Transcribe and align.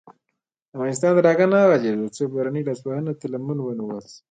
افغانستان 0.75 1.11
تر 1.17 1.25
هغو 1.31 1.45
نه 1.51 1.57
ابادیږي، 1.65 2.01
ترڅو 2.09 2.23
بهرنۍ 2.33 2.61
لاسوهنې 2.67 3.13
ته 3.19 3.25
لمن 3.33 3.57
ونه 3.61 3.83
وهل 3.85 4.03
شي. 4.13 4.19